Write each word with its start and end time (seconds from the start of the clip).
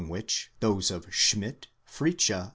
253 0.01 0.17
which 0.19 0.51
those 0.61 0.89
of 0.89 1.05
Schmidt,! 1.13 1.67
Fritzsche 1.87 2.49